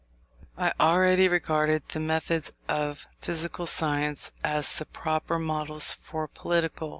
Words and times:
I 0.57 0.73
already 0.79 1.27
regarded 1.27 1.87
the 1.89 1.99
methods 1.99 2.51
of 2.67 3.05
physical 3.19 3.67
science 3.67 4.31
as 4.43 4.79
the 4.79 4.85
proper 4.87 5.37
models 5.37 5.93
for 5.93 6.27
political. 6.27 6.89